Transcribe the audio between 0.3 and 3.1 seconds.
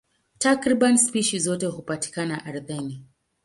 Takriban spishi zote hupatikana ardhini.